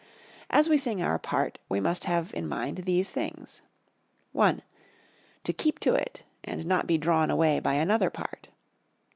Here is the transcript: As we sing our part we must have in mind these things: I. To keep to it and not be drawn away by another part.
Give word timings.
As 0.49 0.67
we 0.67 0.79
sing 0.79 0.99
our 1.03 1.19
part 1.19 1.59
we 1.69 1.79
must 1.79 2.05
have 2.05 2.33
in 2.33 2.47
mind 2.49 2.77
these 2.79 3.11
things: 3.11 3.61
I. 4.35 4.61
To 5.43 5.53
keep 5.53 5.77
to 5.81 5.93
it 5.93 6.23
and 6.43 6.65
not 6.65 6.87
be 6.87 6.97
drawn 6.97 7.29
away 7.29 7.59
by 7.59 7.75
another 7.75 8.09
part. 8.09 8.47